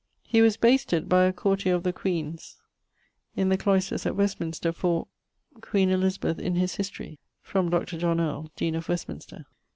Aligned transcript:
He 0.23 0.41
was 0.41 0.57
basted 0.57 1.07
by 1.07 1.25
a 1.25 1.31
courtier 1.31 1.75
of 1.75 1.83
the 1.83 1.93
queene's 1.93 2.57
in 3.35 3.49
the 3.49 3.55
cloysters 3.57 4.03
at 4.07 4.15
Westminster 4.15 4.71
for... 4.71 5.05
queen 5.61 5.91
Elizabeth 5.91 6.39
in 6.39 6.55
his 6.55 6.77
history 6.77 7.19
from 7.43 7.69
Dr. 7.69 7.99
John 7.99 8.19
Earle, 8.19 8.49
dean 8.55 8.73
of 8.73 8.89
Westminster. 8.89 9.45